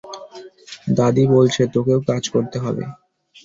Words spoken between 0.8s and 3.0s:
দাদি বলছে তোকেও কাজ করতে হবে।